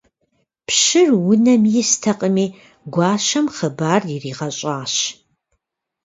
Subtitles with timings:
[0.67, 2.45] Пщыр унэм истэкъыми,
[2.93, 4.93] гуащэм хъыбар иригъэщӏащ.